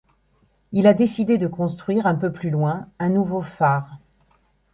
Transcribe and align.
Il 0.71 0.87
a 0.87 0.93
été 0.93 0.97
décidé 1.03 1.37
de 1.37 1.45
construire, 1.45 2.07
un 2.07 2.15
peu 2.15 2.31
plus 2.33 2.49
loin, 2.49 2.87
un 2.97 3.09
nouveau 3.09 3.43
phare. 3.43 3.99